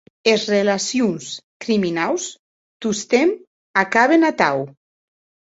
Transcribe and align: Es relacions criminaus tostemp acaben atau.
Es 0.29 0.43
relacions 0.51 1.27
criminaus 1.65 2.25
tostemp 2.87 3.37
acaben 3.85 4.27
atau. 4.33 4.67